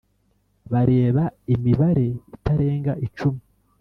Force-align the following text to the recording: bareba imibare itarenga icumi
bareba 0.71 1.23
imibare 1.53 2.07
itarenga 2.35 2.91
icumi 3.05 3.41